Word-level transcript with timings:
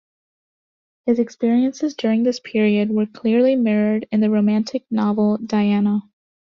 His 1.05 1.19
experiences 1.19 1.93
during 1.93 2.23
this 2.23 2.39
period 2.39 2.89
were 2.89 3.05
clearly 3.05 3.55
mirrored 3.55 4.07
in 4.11 4.19
the 4.19 4.31
romantic 4.31 4.83
novel 4.89 5.37
"Diana". 5.37 5.99